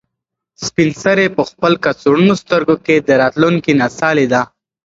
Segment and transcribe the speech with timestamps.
[0.65, 4.41] سپین سرې په خپل کڅوړنو سترګو کې د راتلونکي نڅا لیده.